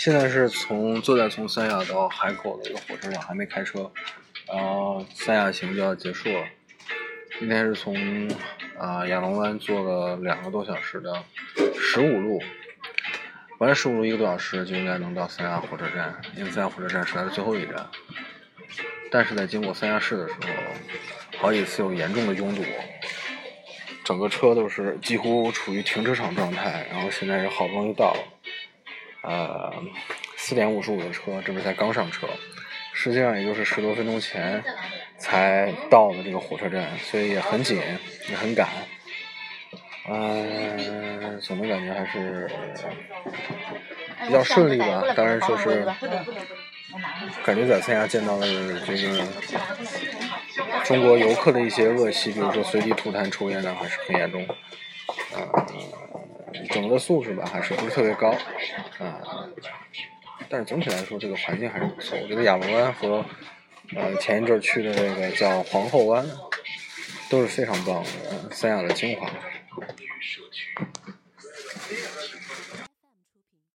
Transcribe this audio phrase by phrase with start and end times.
[0.00, 3.92] 现在是从坐在从三亚到海口的一个火车上，还没开车，
[4.48, 6.42] 然后三亚行就要结束了。
[7.38, 7.94] 今天是从
[8.78, 11.22] 啊亚龙湾坐了两个多小时的
[11.78, 12.40] 十五路，
[13.58, 17.86] 本来十五路一个多小时就应该能到三亚火车站，因为三亚火车站是它的最后一站。
[19.10, 20.48] 但是在经过三亚市的时候，
[21.36, 22.64] 好几次有严重的拥堵，
[24.02, 26.86] 整个车都是几乎处于停车场状态。
[26.90, 28.39] 然后现在是好不容易到了。
[29.22, 29.72] 呃，
[30.36, 32.26] 四点五十五的车，这不是才刚上车，
[32.94, 34.64] 实际上也就是十多分钟前
[35.18, 37.82] 才到的这个火车站，所以也很紧，
[38.30, 38.66] 也很赶。
[40.08, 42.50] 嗯，总的感觉还是
[44.26, 45.04] 比较顺利吧。
[45.14, 45.86] 当然说是
[47.44, 48.46] 感觉在三亚见到了
[48.86, 49.22] 这个
[50.84, 54.46] 中国游客的一些恶习，比如说随地吐痰、抽烟的，还是很严重。
[55.34, 55.99] 呃。
[56.70, 58.30] 整个素质吧，还是不是特别高，
[58.98, 59.20] 啊，
[60.48, 62.18] 但是总体来说，这个环境还是不错。
[62.20, 63.24] 我觉得亚龙湾和，
[63.94, 66.26] 呃，前一阵去的那个叫皇后湾，
[67.28, 69.30] 都是非常棒的三亚的精华。